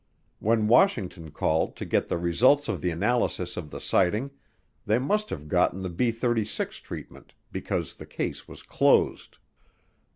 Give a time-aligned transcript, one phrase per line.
[0.39, 4.31] When Washington called to get the results of the analysis of the sighting,
[4.83, 9.37] they must have gotten the B 36 treatment because the case was closed.